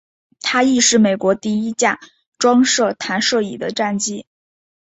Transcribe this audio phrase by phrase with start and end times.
[0.41, 1.99] 它亦是美国第一架
[2.39, 4.25] 装设弹射椅的战机。